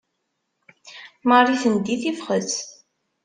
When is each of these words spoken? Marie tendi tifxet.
Marie 1.27 1.57
tendi 1.63 1.95
tifxet. 2.01 2.49